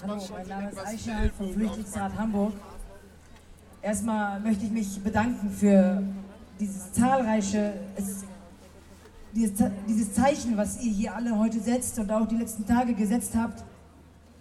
[0.00, 2.54] Hallo, mein Name ist Aisha vom Flüchtlingsrat Hamburg.
[3.82, 6.02] Erstmal möchte ich mich bedanken für
[6.58, 8.24] dieses zahlreiche, es,
[9.34, 9.52] dieses,
[9.86, 13.64] dieses Zeichen, was ihr hier alle heute setzt und auch die letzten Tage gesetzt habt.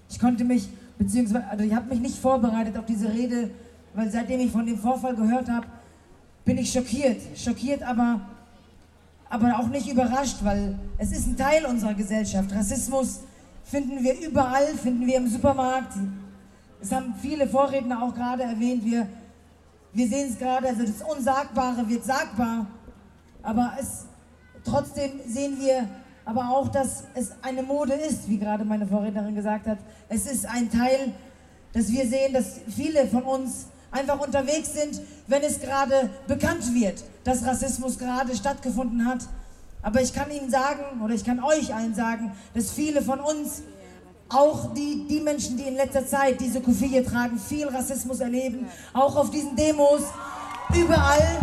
[0.10, 3.52] Ich konnte mich, beziehungsweise, also ich habe mich nicht vorbereitet auf diese Rede,
[3.94, 5.68] weil seitdem ich von dem Vorfall gehört habe,
[6.46, 7.22] bin ich schockiert.
[7.38, 8.22] Schockiert, aber,
[9.30, 12.54] aber auch nicht überrascht, weil es ist ein Teil unserer Gesellschaft.
[12.56, 13.20] Rassismus
[13.72, 15.94] finden wir überall, finden wir im Supermarkt.
[16.82, 19.08] Es haben viele Vorredner auch gerade erwähnt, wir,
[19.94, 22.68] wir sehen es gerade, also das Unsagbare wird sagbar,
[23.42, 24.06] aber es,
[24.66, 25.88] trotzdem sehen wir
[26.26, 29.78] aber auch, dass es eine Mode ist, wie gerade meine Vorrednerin gesagt hat.
[30.10, 31.14] Es ist ein Teil,
[31.72, 37.04] dass wir sehen, dass viele von uns einfach unterwegs sind, wenn es gerade bekannt wird,
[37.24, 39.28] dass Rassismus gerade stattgefunden hat
[39.82, 43.64] aber ich kann Ihnen sagen, oder ich kann euch allen sagen, dass viele von uns,
[44.30, 49.16] auch die, die Menschen, die in letzter Zeit diese Kufie tragen, viel Rassismus erleben, auch
[49.18, 50.04] auf diesen Demos,
[50.74, 51.38] überall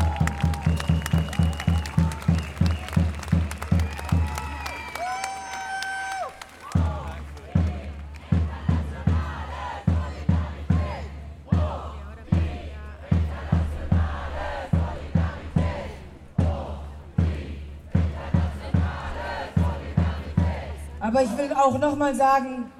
[21.18, 22.70] Aber ich will auch nochmal sagen,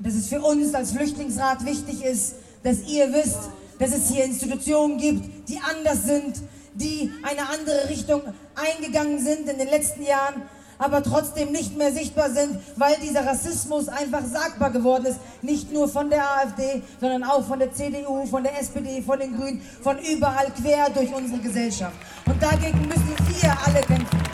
[0.00, 4.98] dass es für uns als Flüchtlingsrat wichtig ist, dass ihr wisst, dass es hier Institutionen
[4.98, 6.42] gibt, die anders sind,
[6.74, 8.20] die eine andere Richtung
[8.54, 10.42] eingegangen sind in den letzten Jahren,
[10.76, 15.18] aber trotzdem nicht mehr sichtbar sind, weil dieser Rassismus einfach sagbar geworden ist.
[15.40, 19.34] Nicht nur von der AfD, sondern auch von der CDU, von der SPD, von den
[19.34, 21.96] Grünen, von überall quer durch unsere Gesellschaft.
[22.26, 24.29] Und dagegen müssen wir alle kämpfen.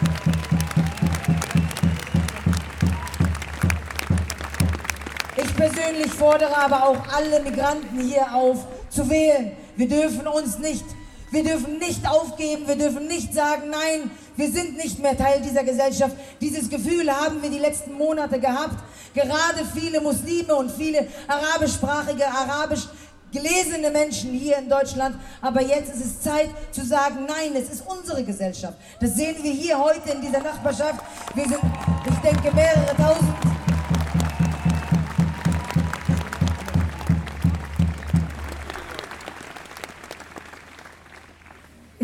[5.69, 9.53] Persönlich fordere aber auch alle Migranten hier auf, zu wählen.
[9.77, 10.85] Wir dürfen uns nicht,
[11.31, 15.65] wir dürfen nicht aufgeben, wir dürfen nicht sagen, nein, wir sind nicht mehr Teil dieser
[15.65, 16.17] Gesellschaft.
[16.41, 18.77] Dieses Gefühl haben wir die letzten Monate gehabt.
[19.15, 22.87] Gerade viele Muslime und viele arabischsprachige, arabisch
[23.33, 25.17] gelesene Menschen hier in Deutschland.
[25.43, 28.79] Aber jetzt ist es Zeit zu sagen, nein, es ist unsere Gesellschaft.
[29.01, 31.03] Das sehen wir hier heute in dieser Nachbarschaft.
[31.35, 31.61] Wir sind,
[32.09, 33.56] ich denke, mehrere tausend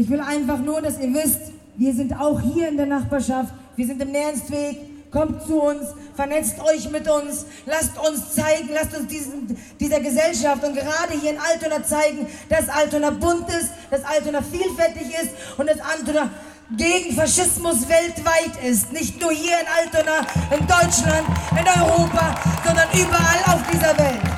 [0.03, 3.87] Ich will einfach nur, dass ihr wisst, wir sind auch hier in der Nachbarschaft, wir
[3.87, 4.77] sind im Nernstweg,
[5.13, 10.65] kommt zu uns, vernetzt euch mit uns, lasst uns zeigen, lasst uns diesen, dieser Gesellschaft
[10.65, 15.71] und gerade hier in Altona zeigen, dass Altona bunt ist, dass Altona vielfältig ist und
[15.71, 16.31] dass Altona
[16.77, 18.93] gegen Faschismus weltweit ist.
[18.93, 22.35] Nicht nur hier in Altona, in Deutschland, in Europa,
[22.67, 24.32] sondern überall auf dieser Welt.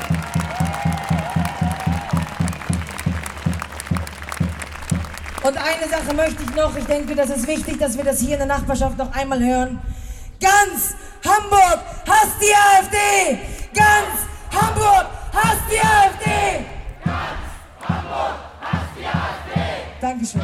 [5.47, 8.33] Und eine Sache möchte ich noch, ich denke, das ist wichtig, dass wir das hier
[8.33, 9.79] in der Nachbarschaft noch einmal hören.
[10.41, 13.39] Ganz Hamburg hasst die AfD!
[13.75, 16.65] Ganz Hamburg hasst die AfD!
[17.05, 19.61] Ganz Hamburg hasst die AfD!
[20.01, 20.41] Dankeschön.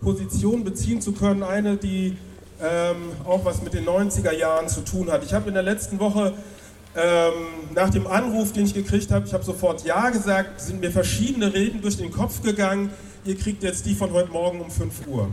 [0.00, 2.16] Position beziehen zu können, eine, die
[2.60, 5.24] ähm, auch was mit den 90er Jahren zu tun hat.
[5.24, 6.34] Ich habe in der letzten Woche
[6.96, 7.32] ähm,
[7.74, 11.52] nach dem Anruf, den ich gekriegt habe, ich habe sofort Ja gesagt, sind mir verschiedene
[11.52, 12.90] Reden durch den Kopf gegangen.
[13.24, 15.28] Ihr kriegt jetzt die von heute Morgen um 5 Uhr.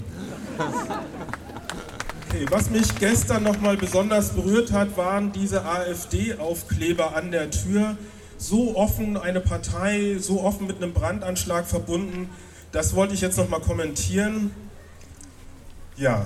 [2.30, 7.98] Okay, was mich gestern nochmal besonders berührt hat, waren diese AfD-Aufkleber an der Tür.
[8.38, 12.30] So offen eine Partei, so offen mit einem Brandanschlag verbunden.
[12.74, 14.52] Das wollte ich jetzt nochmal kommentieren.
[15.96, 16.26] Ja,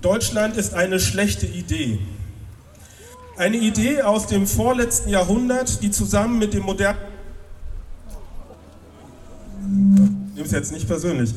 [0.00, 1.98] Deutschland ist eine schlechte Idee.
[3.36, 6.98] Eine Idee aus dem vorletzten Jahrhundert, die zusammen mit dem modernen...
[10.34, 11.34] Nimm es jetzt nicht persönlich.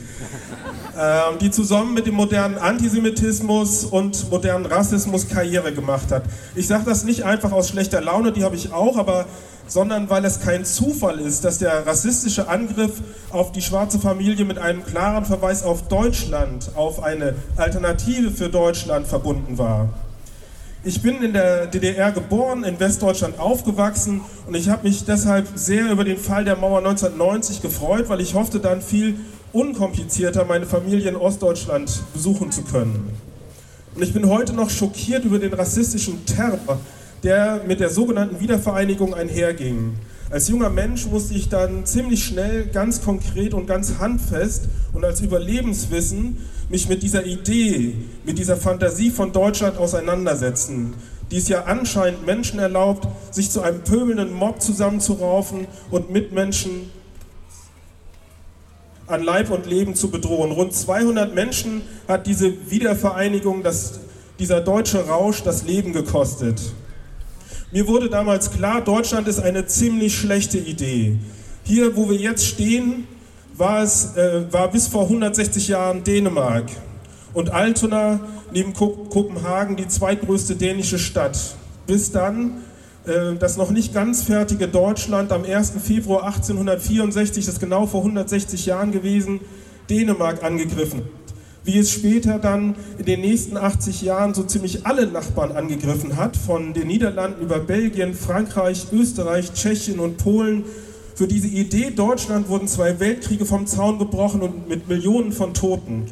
[0.98, 6.24] Ähm, die zusammen mit dem modernen Antisemitismus und modernen Rassismus Karriere gemacht hat.
[6.54, 9.26] Ich sage das nicht einfach aus schlechter Laune, die habe ich auch, aber
[9.68, 12.92] sondern weil es kein Zufall ist, dass der rassistische Angriff
[13.30, 19.08] auf die schwarze Familie mit einem klaren Verweis auf Deutschland, auf eine Alternative für Deutschland
[19.08, 19.88] verbunden war.
[20.84, 25.90] Ich bin in der DDR geboren, in Westdeutschland aufgewachsen und ich habe mich deshalb sehr
[25.90, 29.20] über den Fall der Mauer 1990 gefreut, weil ich hoffte dann viel
[29.53, 33.09] unkomplizierter meine Familie in Ostdeutschland besuchen zu können.
[33.95, 36.80] Und ich bin heute noch schockiert über den rassistischen Terror,
[37.24, 39.95] der mit der sogenannten Wiedervereinigung einherging.
[40.30, 45.19] Als junger Mensch musste ich dann ziemlich schnell, ganz konkret und ganz handfest und als
[45.19, 46.38] Überlebenswissen
[46.69, 47.95] mich mit dieser Idee,
[48.25, 50.94] mit dieser Fantasie von Deutschland auseinandersetzen,
[51.31, 56.89] die es ja anscheinend Menschen erlaubt, sich zu einem pöbelnden Mob zusammenzuraufen und Mitmenschen
[59.12, 60.52] an Leib und Leben zu bedrohen.
[60.52, 64.00] Rund 200 Menschen hat diese Wiedervereinigung, das,
[64.40, 66.62] dieser deutsche Rausch, das Leben gekostet.
[67.72, 71.18] Mir wurde damals klar, Deutschland ist eine ziemlich schlechte Idee.
[71.63, 73.08] Hier, wo wir jetzt stehen,
[73.56, 76.66] war es äh, war bis vor 160 Jahren Dänemark
[77.34, 78.19] und Altona
[78.52, 81.38] neben Kopenhagen die zweitgrößte dänische Stadt.
[81.88, 82.62] Bis dann
[83.06, 85.74] das noch nicht ganz fertige Deutschland am 1.
[85.83, 89.39] Februar 1864, das ist genau vor 160 Jahren gewesen,
[89.89, 91.01] Dänemark angegriffen.
[91.63, 96.36] Wie es später dann in den nächsten 80 Jahren so ziemlich alle Nachbarn angegriffen hat,
[96.36, 100.63] von den Niederlanden über Belgien, Frankreich, Österreich, Tschechien und Polen.
[101.13, 106.06] Für diese Idee Deutschland wurden zwei Weltkriege vom Zaun gebrochen und mit Millionen von Toten.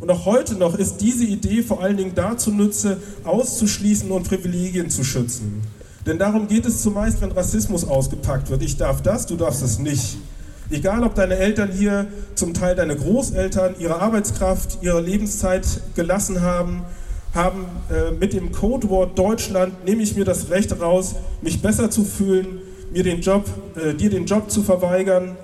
[0.00, 4.88] Und auch heute noch ist diese Idee vor allen Dingen dazu nütze, auszuschließen und Privilegien
[4.90, 5.62] zu schützen.
[6.06, 8.62] Denn darum geht es zumeist, wenn Rassismus ausgepackt wird.
[8.62, 10.18] Ich darf das, du darfst es nicht.
[10.70, 16.82] Egal, ob deine Eltern hier, zum Teil deine Großeltern, ihre Arbeitskraft, ihre Lebenszeit gelassen haben,
[17.34, 22.04] haben äh, mit dem Codewort Deutschland, nehme ich mir das Recht raus, mich besser zu
[22.04, 22.60] fühlen,
[22.92, 23.44] mir den Job,
[23.76, 25.36] äh, dir den Job zu verweigern,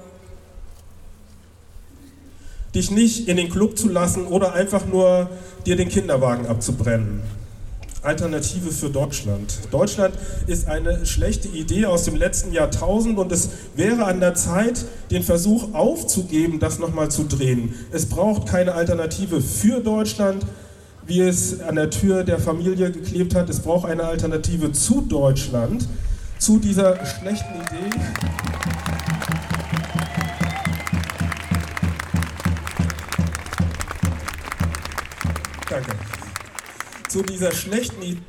[2.74, 5.28] dich nicht in den Club zu lassen oder einfach nur
[5.66, 7.20] dir den Kinderwagen abzubrennen.
[8.02, 9.58] Alternative für Deutschland.
[9.70, 10.14] Deutschland
[10.46, 15.22] ist eine schlechte Idee aus dem letzten Jahrtausend und es wäre an der Zeit, den
[15.22, 17.74] Versuch aufzugeben, das nochmal zu drehen.
[17.92, 20.46] Es braucht keine Alternative für Deutschland,
[21.06, 23.50] wie es an der Tür der Familie geklebt hat.
[23.50, 25.86] Es braucht eine Alternative zu Deutschland,
[26.38, 27.96] zu dieser schlechten Idee.
[37.10, 38.22] Zu dieser schlechten Idee,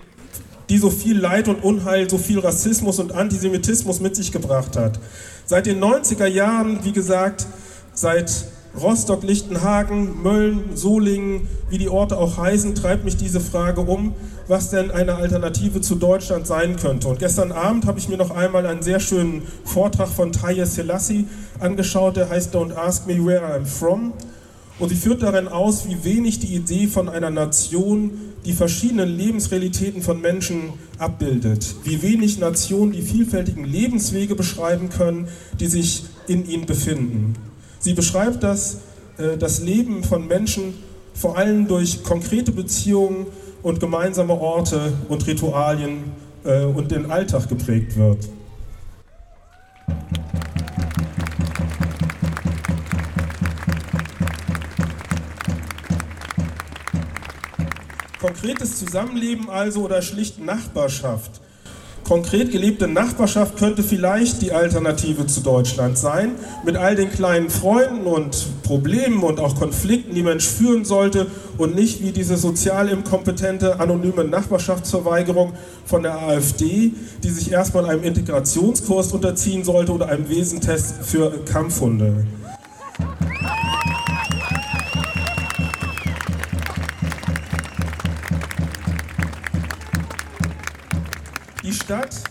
[0.69, 4.99] die so viel Leid und Unheil, so viel Rassismus und Antisemitismus mit sich gebracht hat.
[5.45, 7.45] Seit den 90er Jahren, wie gesagt,
[7.93, 8.45] seit
[8.79, 14.15] Rostock, Lichtenhagen, Mölln, Solingen, wie die Orte auch heißen, treibt mich diese Frage um,
[14.47, 17.09] was denn eine Alternative zu Deutschland sein könnte.
[17.09, 21.27] Und gestern Abend habe ich mir noch einmal einen sehr schönen Vortrag von Taye Selassie
[21.59, 24.13] angeschaut, der heißt Don't Ask Me Where I'm From.
[24.79, 30.01] Und sie führt darin aus, wie wenig die Idee von einer Nation die verschiedenen Lebensrealitäten
[30.01, 35.27] von Menschen abbildet, wie wenig Nationen die vielfältigen Lebenswege beschreiben können,
[35.59, 37.35] die sich in ihnen befinden.
[37.79, 38.79] Sie beschreibt, dass
[39.17, 40.73] äh, das Leben von Menschen
[41.13, 43.27] vor allem durch konkrete Beziehungen
[43.61, 46.03] und gemeinsame Orte und Ritualien
[46.43, 48.29] äh, und den Alltag geprägt wird.
[58.21, 61.41] Konkretes Zusammenleben also oder schlicht Nachbarschaft.
[62.03, 66.33] Konkret gelebte Nachbarschaft könnte vielleicht die Alternative zu Deutschland sein,
[66.63, 71.25] mit all den kleinen Freunden und Problemen und auch Konflikten, die Mensch führen sollte
[71.57, 75.53] und nicht wie diese sozial inkompetente anonyme Nachbarschaftsverweigerung
[75.85, 76.91] von der AfD,
[77.23, 82.25] die sich erstmal einem Integrationskurs unterziehen sollte oder einem Wesentest für Kampfhunde.
[91.91, 92.21] Stadt,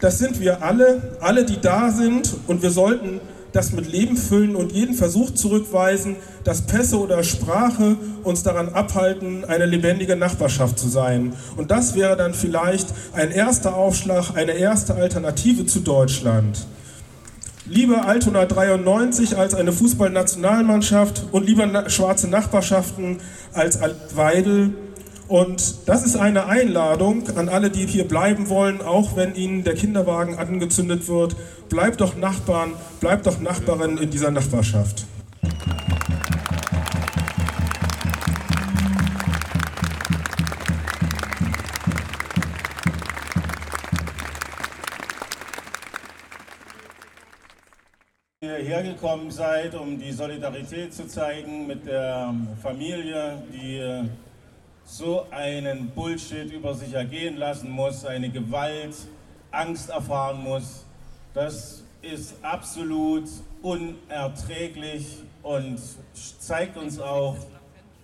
[0.00, 3.20] das sind wir alle, alle, die da sind und wir sollten
[3.52, 9.44] das mit Leben füllen und jeden Versuch zurückweisen, dass Pässe oder Sprache uns daran abhalten,
[9.44, 11.34] eine lebendige Nachbarschaft zu sein.
[11.56, 16.66] Und das wäre dann vielleicht ein erster Aufschlag, eine erste Alternative zu Deutschland.
[17.64, 23.18] Lieber Altona 93 als eine Fußballnationalmannschaft und lieber schwarze Nachbarschaften
[23.52, 24.74] als Altweidel
[25.28, 29.74] und das ist eine Einladung an alle, die hier bleiben wollen, auch wenn ihnen der
[29.74, 31.36] Kinderwagen angezündet wird.
[31.68, 35.06] Bleibt doch Nachbarn, bleibt doch Nachbarin in dieser Nachbarschaft.
[48.76, 54.08] hierher gekommen seid, um die Solidarität zu zeigen mit der Familie, die
[54.86, 58.94] so einen Bullshit über sich ergehen lassen muss, eine Gewalt,
[59.50, 60.86] Angst erfahren muss.
[61.34, 63.24] Das ist absolut
[63.62, 65.80] unerträglich und
[66.38, 67.36] zeigt uns auch,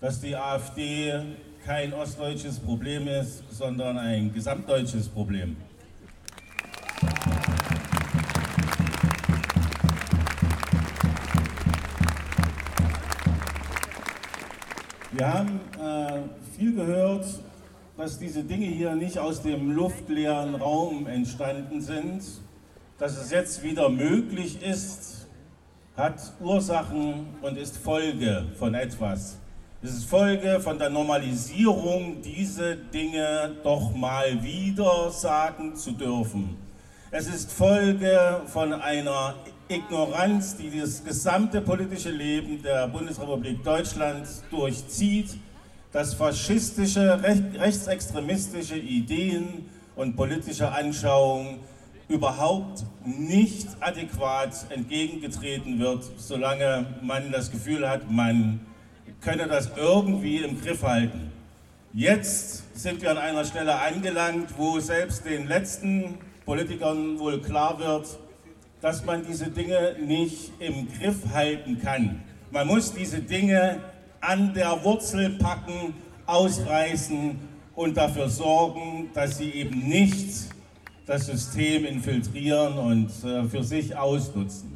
[0.01, 1.23] dass die AfD
[1.65, 5.57] kein ostdeutsches Problem ist, sondern ein gesamtdeutsches Problem.
[15.13, 15.61] Wir haben
[16.63, 17.27] viel gehört,
[17.97, 22.23] dass diese Dinge hier nicht aus dem luftleeren Raum entstanden sind.
[22.99, 25.27] Dass es jetzt wieder möglich ist,
[25.97, 29.39] hat Ursachen und ist Folge von etwas.
[29.83, 36.57] Es ist Folge von der Normalisierung, diese Dinge doch mal wieder sagen zu dürfen.
[37.11, 39.35] Es ist Folge von einer
[39.67, 45.31] Ignoranz, die das gesamte politische Leben der Bundesrepublik Deutschland durchzieht,
[45.93, 51.59] dass faschistische, rechtsextremistische Ideen und politische Anschauungen
[52.09, 58.61] überhaupt nicht adäquat entgegengetreten wird, solange man das Gefühl hat, man
[59.21, 61.31] könne das irgendwie im Griff halten.
[61.93, 68.19] Jetzt sind wir an einer Stelle angelangt, wo selbst den letzten Politikern wohl klar wird,
[68.81, 72.23] dass man diese Dinge nicht im Griff halten kann.
[72.51, 73.81] Man muss diese Dinge
[74.23, 75.93] an der Wurzel packen,
[76.25, 77.39] ausreißen
[77.75, 80.47] und dafür sorgen, dass sie eben nicht
[81.05, 84.73] das System infiltrieren und äh, für sich ausnutzen.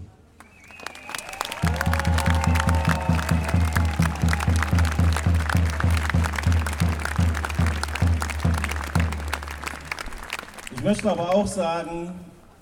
[10.86, 12.12] möchte aber auch sagen,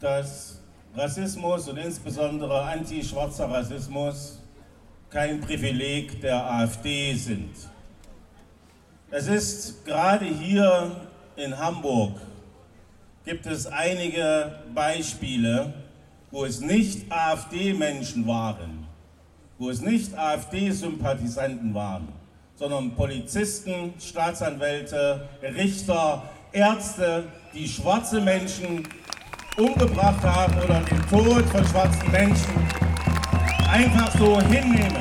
[0.00, 0.58] dass
[0.96, 4.38] Rassismus und insbesondere antischwarzer Rassismus
[5.10, 7.50] kein Privileg der AfD sind.
[9.10, 10.96] Es ist gerade hier
[11.36, 12.20] in Hamburg
[13.24, 15.72] gibt es einige Beispiele,
[16.30, 18.86] wo es nicht AfD-Menschen waren,
[19.58, 22.08] wo es nicht AfD-Sympathisanten waren,
[22.56, 28.86] sondern Polizisten, Staatsanwälte, Richter, Ärzte, die schwarze Menschen
[29.56, 32.83] umgebracht haben oder den Tod von schwarzen Menschen
[33.74, 34.94] einfach so hinnehmen.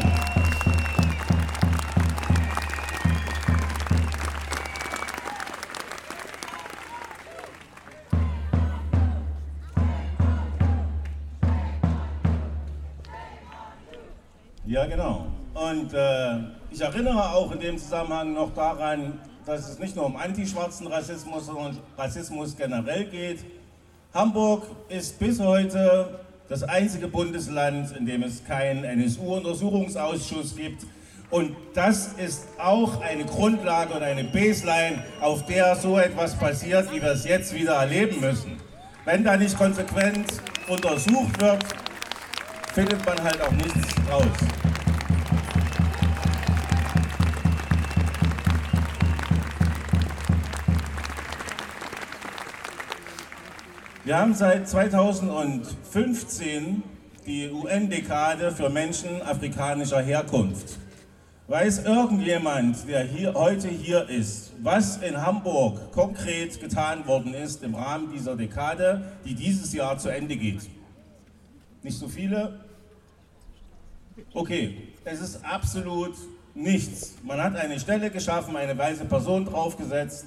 [14.66, 15.28] Ja, genau.
[15.54, 16.40] Und äh,
[16.72, 21.46] ich erinnere auch in dem Zusammenhang noch daran, dass es nicht nur um antischwarzen Rassismus,
[21.46, 23.46] sondern Rassismus generell geht.
[24.16, 30.86] Hamburg ist bis heute das einzige Bundesland, in dem es keinen NSU-Untersuchungsausschuss gibt.
[31.30, 37.02] Und das ist auch eine Grundlage und eine Baseline, auf der so etwas passiert, wie
[37.02, 38.58] wir es jetzt wieder erleben müssen.
[39.06, 40.28] Wenn da nicht konsequent
[40.68, 41.64] untersucht wird,
[42.74, 44.63] findet man halt auch nichts raus.
[54.06, 56.84] Wir haben seit 2015
[57.26, 60.78] die UN-Dekade für Menschen afrikanischer Herkunft.
[61.48, 67.76] Weiß irgendjemand, der hier, heute hier ist, was in Hamburg konkret getan worden ist im
[67.76, 70.70] Rahmen dieser Dekade, die dieses Jahr zu Ende geht?
[71.82, 72.60] Nicht so viele?
[74.34, 76.16] Okay, es ist absolut
[76.54, 77.14] nichts.
[77.24, 80.26] Man hat eine Stelle geschaffen, eine weiße Person draufgesetzt,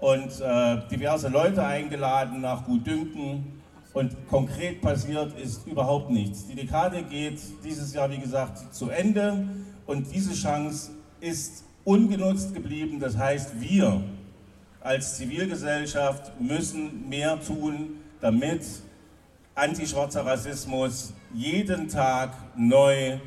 [0.00, 3.60] und äh, diverse Leute eingeladen nach Gutdünken.
[3.92, 6.46] Und konkret passiert ist überhaupt nichts.
[6.46, 9.48] Die Dekade geht dieses Jahr, wie gesagt, zu Ende
[9.86, 13.00] und diese Chance ist ungenutzt geblieben.
[13.00, 14.00] Das heißt, wir
[14.80, 18.62] als Zivilgesellschaft müssen mehr tun, damit
[19.56, 23.18] antischwarzer Rassismus jeden Tag neu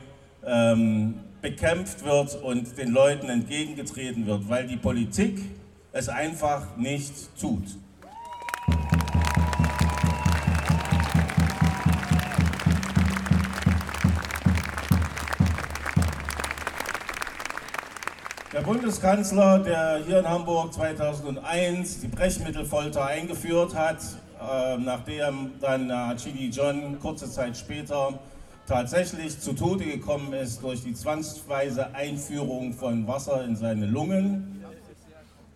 [0.45, 5.41] ähm, bekämpft wird und den Leuten entgegengetreten wird, weil die Politik
[5.93, 7.63] es einfach nicht tut.
[18.51, 23.97] Der Bundeskanzler, der hier in Hamburg 2001 die Brechmittelfolter eingeführt hat,
[24.39, 28.19] äh, nachdem dann äh, Chidi John kurze Zeit später
[28.67, 34.52] tatsächlich zu Tode gekommen ist durch die zwangsweise Einführung von Wasser in seine Lungen,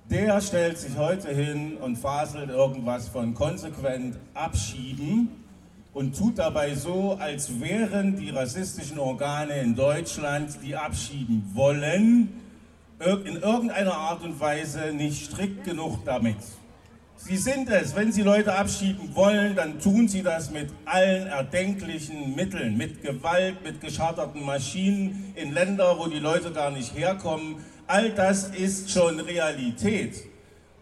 [0.10, 5.30] der stellt sich heute hin und faselt irgendwas von konsequent abschieben
[5.94, 12.30] und tut dabei so, als wären die rassistischen Organe in Deutschland, die abschieben wollen,
[13.00, 16.38] in irgendeiner Art und Weise nicht strikt genug damit.
[17.18, 22.36] Sie sind es, wenn Sie Leute abschieben wollen, dann tun Sie das mit allen erdenklichen
[22.36, 27.58] Mitteln, mit Gewalt, mit gescharterten Maschinen in Länder, wo die Leute gar nicht herkommen
[27.88, 30.26] All das ist schon Realität.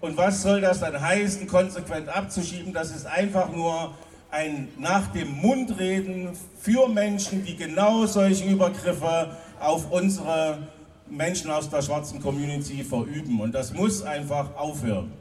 [0.01, 2.73] Und was soll das dann heißen, konsequent abzuschieben?
[2.73, 3.93] Das ist einfach nur
[4.31, 10.67] ein nach dem Mund reden für Menschen, die genau solche Übergriffe auf unsere
[11.07, 13.39] Menschen aus der schwarzen Community verüben.
[13.39, 15.11] Und das muss einfach aufhören.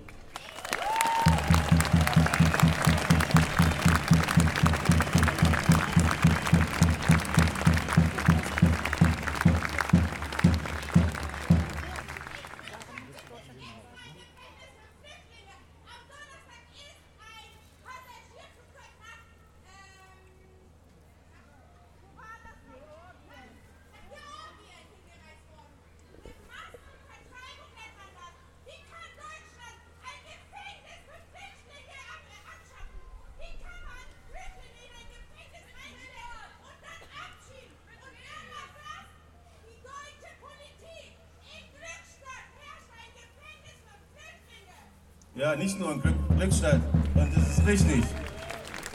[45.36, 46.80] Ja, nicht nur in Glück, Glückstadt.
[47.16, 48.04] Und das ist richtig.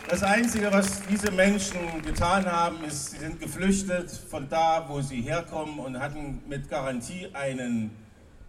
[0.09, 5.19] Das Einzige, was diese Menschen getan haben, ist, sie sind geflüchtet von da, wo sie
[5.21, 7.91] herkommen und hatten mit Garantie einen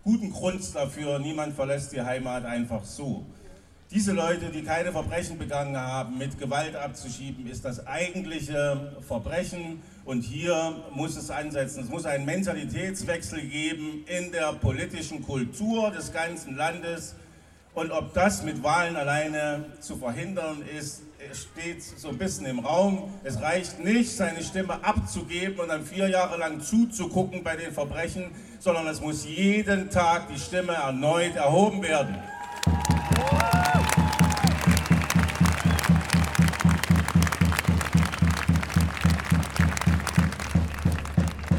[0.04, 1.18] guten Grund dafür.
[1.18, 3.26] Niemand verlässt die Heimat einfach so.
[3.90, 9.82] Diese Leute, die keine Verbrechen begangen haben, mit Gewalt abzuschieben, ist das eigentliche Verbrechen.
[10.04, 11.82] Und hier muss es ansetzen.
[11.82, 17.16] Es muss einen Mentalitätswechsel geben in der politischen Kultur des ganzen Landes.
[17.72, 23.14] Und ob das mit Wahlen alleine zu verhindern ist, steht so ein bisschen im Raum.
[23.22, 28.32] Es reicht nicht, seine Stimme abzugeben und dann vier Jahre lang zuzugucken bei den Verbrechen,
[28.58, 32.16] sondern es muss jeden Tag die Stimme erneut erhoben werden.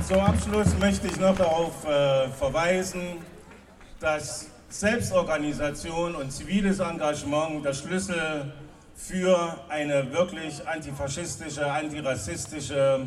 [0.05, 3.19] Zum Abschluss möchte ich noch darauf äh, verweisen,
[4.01, 8.53] dass Selbstorganisation und ziviles Engagement der Schlüssel
[8.95, 13.01] für eine wirklich antifaschistische, antirassistische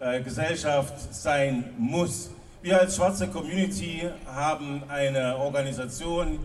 [0.00, 2.30] äh, Gesellschaft sein muss.
[2.62, 6.38] Wir als schwarze Community haben eine Organisation,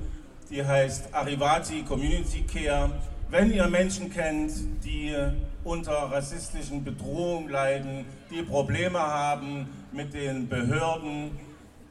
[0.49, 2.89] die heißt Arrivati Community Care.
[3.29, 4.51] Wenn ihr Menschen kennt,
[4.83, 5.15] die
[5.63, 11.31] unter rassistischen Bedrohungen leiden, die Probleme haben mit den Behörden,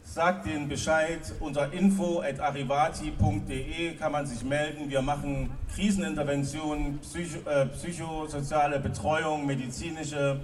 [0.04, 1.20] Sagt denen Bescheid.
[1.40, 4.88] Unter info.arivati.de kann man sich melden.
[4.90, 10.38] Wir machen Kriseninterventionen, Psycho, äh, psychosoziale Betreuung, medizinische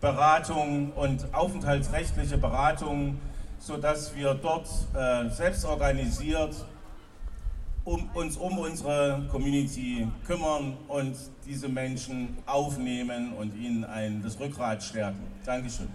[0.00, 3.20] Beratung und aufenthaltsrechtliche Beratung,
[3.60, 6.66] sodass wir dort äh, selbst organisiert
[7.84, 11.14] um, uns um unsere Community kümmern und
[11.46, 15.22] diese Menschen aufnehmen und ihnen ein, das Rückgrat stärken.
[15.44, 15.88] Dankeschön.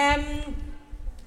[0.00, 0.24] Ähm,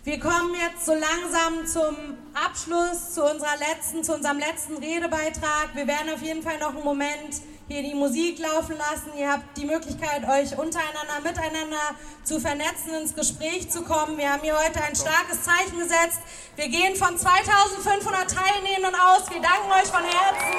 [0.04, 1.96] wir kommen jetzt so langsam zum
[2.34, 5.70] Abschluss, zu, unserer letzten, zu unserem letzten Redebeitrag.
[5.76, 9.18] Wir werden auf jeden Fall noch einen Moment hier die Musik laufen lassen.
[9.18, 14.18] Ihr habt die Möglichkeit, euch untereinander, miteinander zu vernetzen, ins Gespräch zu kommen.
[14.18, 16.20] Wir haben hier heute ein starkes Zeichen gesetzt.
[16.56, 19.30] Wir gehen von 2500 Teilnehmenden aus.
[19.30, 20.52] Wir danken euch von Herzen.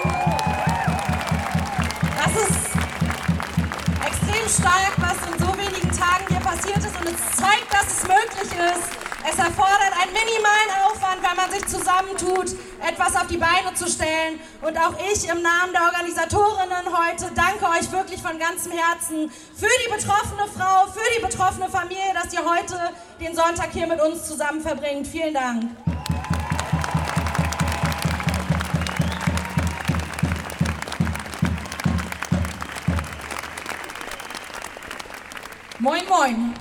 [2.22, 2.74] Das ist
[4.06, 5.43] extrem stark, was in
[6.54, 9.04] passiert ist und es zeigt, dass es möglich ist.
[9.26, 12.54] Es erfordert einen minimalen Aufwand, wenn man sich zusammentut,
[12.86, 14.38] etwas auf die Beine zu stellen.
[14.60, 19.70] Und auch ich im Namen der Organisatorinnen heute danke euch wirklich von ganzem Herzen für
[19.84, 22.78] die betroffene Frau, für die betroffene Familie, dass ihr heute
[23.18, 25.06] den Sonntag hier mit uns zusammen verbringt.
[25.06, 25.93] Vielen Dank.
[35.84, 36.54] Moin, moin.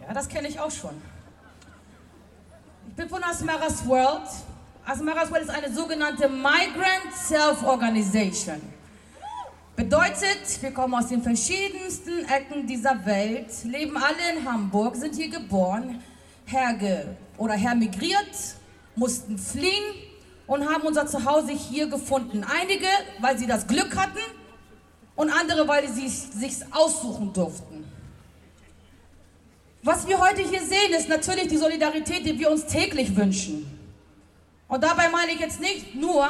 [0.00, 1.02] Ja, das kenne ich auch schon.
[2.88, 4.28] Ich bin von Asmaras World.
[4.84, 8.62] Asmaras World ist eine sogenannte Migrant Self-Organization.
[9.74, 15.28] Bedeutet, wir kommen aus den verschiedensten Ecken dieser Welt, leben alle in Hamburg, sind hier
[15.28, 16.00] geboren,
[16.44, 18.54] herge oder hermigriert,
[18.94, 19.92] mussten fliehen
[20.46, 22.44] und haben unser Zuhause hier gefunden.
[22.44, 22.86] Einige,
[23.18, 24.20] weil sie das Glück hatten,
[25.16, 27.90] und andere, weil sie sich aussuchen durften.
[29.82, 33.78] Was wir heute hier sehen, ist natürlich die Solidarität, die wir uns täglich wünschen.
[34.68, 36.28] Und dabei meine ich jetzt nicht nur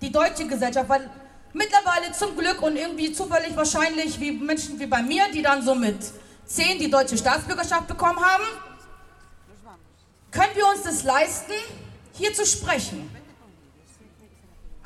[0.00, 1.10] die deutsche Gesellschaft, weil
[1.52, 5.74] mittlerweile zum Glück und irgendwie zufällig wahrscheinlich wie Menschen wie bei mir, die dann so
[5.74, 5.96] mit
[6.46, 8.44] zehn die deutsche Staatsbürgerschaft bekommen haben,
[10.30, 11.52] können wir uns das leisten,
[12.12, 13.10] hier zu sprechen.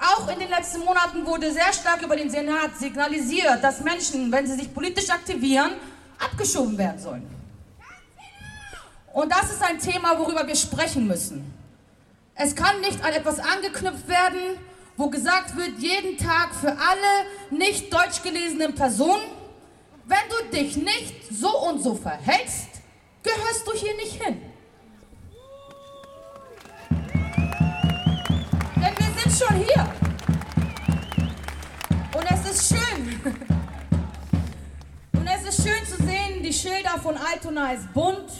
[0.02, 4.44] Auch in den letzten Monaten wurde sehr stark über den Senat signalisiert, dass Menschen, wenn
[4.48, 5.74] sie sich politisch aktivieren,
[6.18, 7.30] abgeschoben werden sollen.
[9.12, 11.54] Und das ist ein Thema, worüber wir sprechen müssen.
[12.34, 14.58] Es kann nicht an etwas angeknüpft werden,
[14.96, 19.22] wo gesagt wird, jeden Tag für alle nicht deutsch gelesenen Personen,
[20.06, 22.68] wenn du dich nicht so und so verhältst,
[23.22, 24.42] gehörst du hier nicht hin.
[29.46, 29.88] Schon hier.
[32.14, 33.20] Und es ist schön.
[35.14, 38.30] Und es ist schön zu sehen, die Schilder von Altona ist bunt.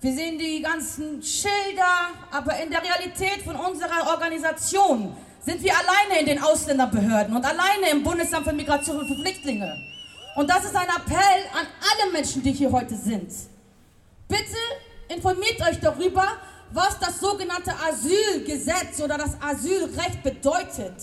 [0.00, 6.20] Wir sehen die ganzen Schilder, aber in der Realität von unserer Organisation sind wir alleine
[6.20, 9.72] in den Ausländerbehörden und alleine im Bundesamt für Migration und für Flüchtlinge.
[10.36, 13.32] Und das ist ein Appell an alle Menschen, die hier heute sind.
[14.28, 14.56] Bitte
[15.08, 16.26] informiert euch darüber,
[16.76, 20.94] was das sogenannte Asylgesetz oder das Asylrecht bedeutet.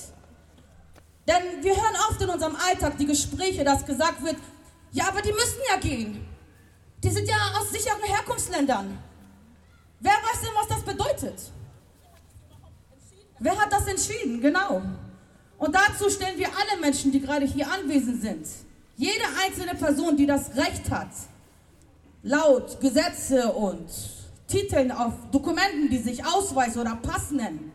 [1.27, 4.36] Denn wir hören oft in unserem Alltag die Gespräche, dass gesagt wird,
[4.91, 6.27] ja, aber die müssen ja gehen.
[7.03, 8.99] Die sind ja aus sicheren Herkunftsländern.
[9.99, 11.41] Wer weiß denn, was das bedeutet?
[13.39, 14.41] Wer hat das entschieden?
[14.41, 14.83] Genau.
[15.57, 18.45] Und dazu stellen wir alle Menschen, die gerade hier anwesend sind,
[18.95, 21.09] jede einzelne Person, die das Recht hat,
[22.21, 23.89] laut Gesetze und
[24.47, 27.71] Titeln auf Dokumenten, die sich Ausweis oder Pass nennen,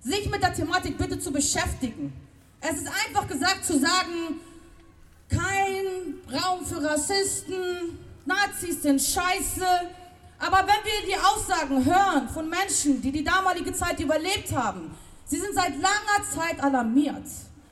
[0.00, 2.12] sich mit der Thematik bitte zu beschäftigen.
[2.60, 4.40] Es ist einfach gesagt zu sagen,
[5.28, 9.66] kein Raum für Rassisten, Nazis sind scheiße.
[10.38, 14.90] Aber wenn wir die Aussagen hören von Menschen, die die damalige Zeit überlebt haben,
[15.24, 17.26] sie sind seit langer Zeit alarmiert.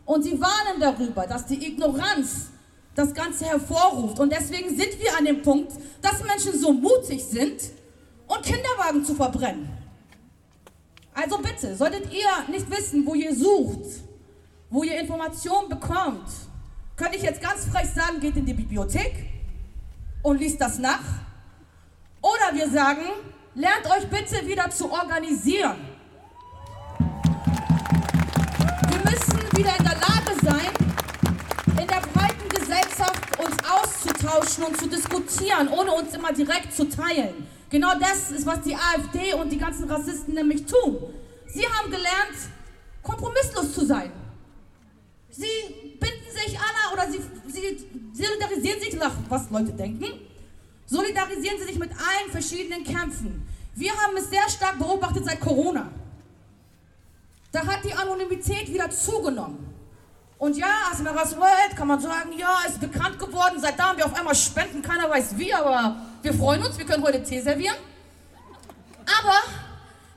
[0.07, 2.48] Und sie warnen darüber, dass die Ignoranz
[2.94, 4.18] das Ganze hervorruft.
[4.18, 5.72] Und deswegen sind wir an dem Punkt,
[6.03, 7.61] dass Menschen so mutig sind
[8.30, 9.68] und Kinderwagen zu verbrennen.
[11.12, 14.02] Also bitte, solltet ihr nicht wissen, wo ihr sucht,
[14.70, 16.28] wo ihr Informationen bekommt,
[16.96, 19.26] könnte ich jetzt ganz frech sagen, geht in die Bibliothek
[20.22, 21.02] und liest das nach.
[22.22, 23.02] Oder wir sagen,
[23.54, 25.76] lernt euch bitte wieder zu organisieren.
[28.88, 30.79] Wir müssen wieder in der Lage sein,
[33.82, 37.46] auszutauschen und zu diskutieren, ohne uns immer direkt zu teilen.
[37.70, 40.98] Genau das ist, was die AfD und die ganzen Rassisten nämlich tun.
[41.46, 42.36] Sie haben gelernt,
[43.02, 44.12] kompromisslos zu sein.
[45.30, 50.06] Sie binden sich alle oder sie, sie solidarisieren sich nach, was Leute denken,
[50.86, 53.46] solidarisieren sie sich mit allen verschiedenen Kämpfen.
[53.76, 55.90] Wir haben es sehr stark beobachtet seit Corona.
[57.52, 59.69] Da hat die Anonymität wieder zugenommen.
[60.40, 63.61] Und ja, Asmeras World kann man sagen, ja, ist bekannt geworden.
[63.61, 66.87] Seit da haben wir auf einmal Spenden, keiner weiß wie, aber wir freuen uns, wir
[66.87, 67.76] können heute Tee servieren.
[69.05, 69.35] Aber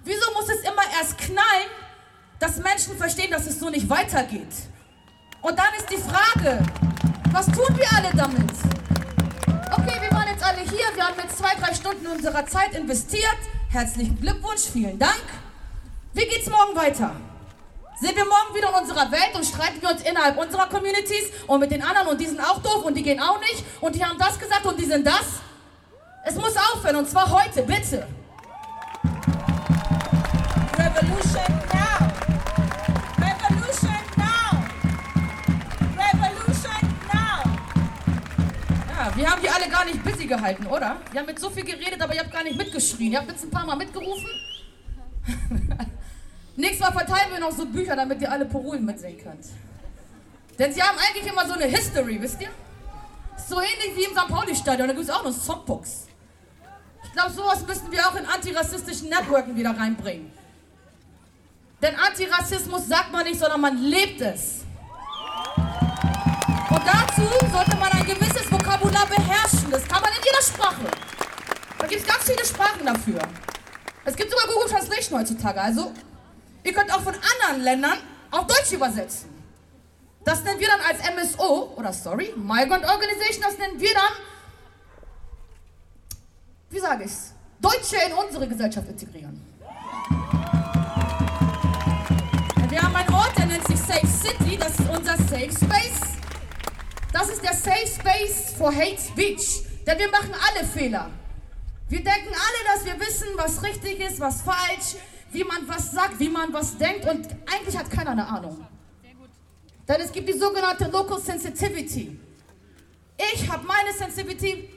[0.06, 1.70] wieso muss es immer erst knallen,
[2.40, 4.48] dass Menschen verstehen, dass es so nicht weitergeht?
[5.42, 6.64] Und dann ist die Frage,
[7.34, 8.50] was tun wir alle damit?
[9.74, 13.40] Okay, wir waren jetzt alle hier, wir haben jetzt zwei, drei Stunden unserer Zeit investiert.
[13.68, 15.26] Herzlichen Glückwunsch, vielen Dank.
[16.14, 17.14] Wie geht's morgen weiter?
[18.00, 21.60] Sind wir morgen wieder in unserer Welt und streiten wir uns innerhalb unserer Communities und
[21.60, 24.04] mit den anderen und die sind auch doof und die gehen auch nicht und die
[24.04, 25.42] haben das gesagt und die sind das?
[26.26, 28.08] Es muss aufhören und zwar heute, bitte.
[30.78, 32.08] Revolution now.
[33.20, 34.64] Revolution now.
[35.96, 37.44] Revolution now.
[38.90, 40.98] Ja, wir haben die alle gar nicht busy gehalten, oder?
[41.12, 43.12] Wir haben mit so viel geredet, aber ihr habt gar nicht mitgeschrien.
[43.12, 44.28] Ihr habt jetzt ein paar Mal mitgerufen.
[46.56, 49.46] Nächstes Mal verteilen wir noch so Bücher, damit ihr alle Porulen mitsehen könnt.
[50.60, 52.50] Denn sie haben eigentlich immer so eine History, wisst ihr?
[53.50, 54.28] So ähnlich wie im St.
[54.28, 56.08] Pauli-Stadion, da gibt es auch noch Songbooks.
[57.04, 60.32] Ich glaube, sowas müssen wir auch in antirassistischen Networken wieder reinbringen.
[61.82, 64.62] Denn Antirassismus sagt man nicht, sondern man lebt es.
[65.58, 69.70] Und dazu sollte man ein gewisses Vokabular beherrschen.
[69.70, 70.86] Das kann man in jeder Sprache.
[71.78, 73.20] Da gibt es ganz viele Sprachen dafür.
[74.06, 75.62] Es gibt sogar Google Translation heutzutage.
[75.62, 75.92] Also,
[76.64, 77.98] ihr könnt auch von anderen Ländern
[78.32, 79.30] auf Deutsch übersetzen.
[80.24, 84.14] Das nennen wir dann als MSO, oder sorry, Migrant Organization, das nennen wir dann,
[86.70, 89.42] wie sage ich's, Deutsche in unsere Gesellschaft integrieren.
[92.70, 96.18] Wir haben einen Ort, der nennt sich Safe City, das ist unser Safe Space.
[97.12, 101.12] Das ist der Safe Space for Hate Speech, denn wir machen alle Fehler.
[101.90, 104.96] Wir denken alle, dass wir wissen, was richtig ist, was falsch,
[105.34, 108.66] wie man was sagt, wie man was denkt und eigentlich hat keiner eine Ahnung.
[109.88, 112.20] Denn es gibt die sogenannte Local Sensitivity.
[113.34, 114.70] Ich habe meine Sensitivity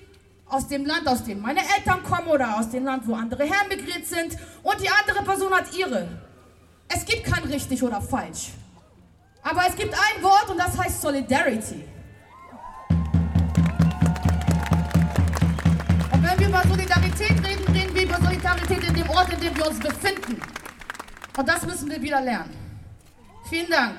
[0.49, 4.07] aus dem Land, aus dem meine Eltern kommen oder aus dem Land, wo andere hermigriert
[4.07, 6.09] sind und die andere Person hat ihre.
[6.89, 8.51] Es gibt kein richtig oder falsch.
[9.43, 11.85] Aber es gibt ein Wort und das heißt Solidarity.
[16.11, 16.86] Und wenn wir über Solidarität reden,
[18.47, 20.41] Radikalität in dem Ort, in dem wir uns befinden.
[21.37, 22.55] Und das müssen wir wieder lernen.
[23.49, 23.99] Vielen Dank.